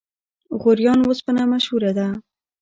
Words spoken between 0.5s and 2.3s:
غوریان وسپنه مشهوره ده؟